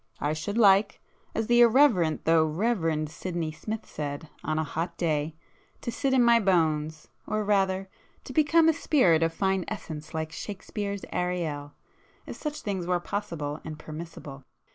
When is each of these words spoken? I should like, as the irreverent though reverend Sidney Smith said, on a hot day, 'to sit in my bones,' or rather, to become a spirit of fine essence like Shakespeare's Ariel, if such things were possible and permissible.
I 0.19 0.33
should 0.33 0.57
like, 0.57 0.99
as 1.35 1.45
the 1.45 1.61
irreverent 1.61 2.25
though 2.25 2.43
reverend 2.43 3.11
Sidney 3.11 3.51
Smith 3.51 3.85
said, 3.85 4.29
on 4.43 4.57
a 4.57 4.63
hot 4.63 4.97
day, 4.97 5.35
'to 5.81 5.91
sit 5.91 6.11
in 6.11 6.23
my 6.23 6.39
bones,' 6.39 7.07
or 7.27 7.43
rather, 7.43 7.87
to 8.23 8.33
become 8.33 8.67
a 8.67 8.73
spirit 8.73 9.21
of 9.21 9.31
fine 9.31 9.63
essence 9.67 10.11
like 10.15 10.31
Shakespeare's 10.31 11.05
Ariel, 11.13 11.73
if 12.25 12.35
such 12.35 12.61
things 12.61 12.87
were 12.87 12.99
possible 12.99 13.61
and 13.63 13.77
permissible. 13.77 14.43